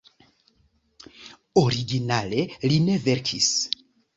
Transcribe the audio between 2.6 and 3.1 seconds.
li ne